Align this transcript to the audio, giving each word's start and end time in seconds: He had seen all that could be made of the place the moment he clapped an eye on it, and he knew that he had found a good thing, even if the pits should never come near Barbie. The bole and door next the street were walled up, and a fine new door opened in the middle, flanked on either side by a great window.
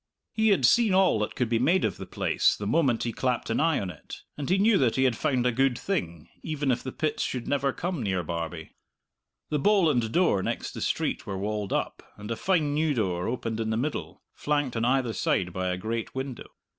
He 0.33 0.47
had 0.47 0.65
seen 0.65 0.95
all 0.95 1.19
that 1.19 1.35
could 1.35 1.47
be 1.47 1.59
made 1.59 1.85
of 1.85 1.97
the 1.97 2.07
place 2.07 2.55
the 2.55 2.65
moment 2.65 3.03
he 3.03 3.13
clapped 3.13 3.51
an 3.51 3.59
eye 3.59 3.79
on 3.79 3.91
it, 3.91 4.15
and 4.35 4.49
he 4.49 4.57
knew 4.57 4.79
that 4.79 4.95
he 4.95 5.03
had 5.03 5.15
found 5.15 5.45
a 5.45 5.51
good 5.51 5.77
thing, 5.77 6.27
even 6.41 6.71
if 6.71 6.81
the 6.81 6.91
pits 6.91 7.21
should 7.21 7.47
never 7.47 7.71
come 7.71 8.01
near 8.01 8.23
Barbie. 8.23 8.71
The 9.51 9.59
bole 9.59 9.91
and 9.91 10.11
door 10.11 10.41
next 10.41 10.71
the 10.71 10.81
street 10.81 11.27
were 11.27 11.37
walled 11.37 11.71
up, 11.71 12.01
and 12.17 12.31
a 12.31 12.35
fine 12.35 12.73
new 12.73 12.95
door 12.95 13.27
opened 13.27 13.59
in 13.59 13.69
the 13.69 13.77
middle, 13.77 14.23
flanked 14.33 14.75
on 14.75 14.85
either 14.85 15.13
side 15.13 15.53
by 15.53 15.67
a 15.67 15.77
great 15.77 16.15
window. 16.15 16.49